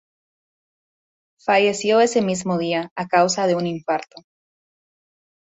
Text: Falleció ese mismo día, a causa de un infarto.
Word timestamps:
Falleció 1.39 1.99
ese 1.99 2.23
mismo 2.23 2.57
día, 2.57 2.89
a 2.95 3.05
causa 3.07 3.45
de 3.45 3.53
un 3.53 3.67
infarto. 3.67 4.23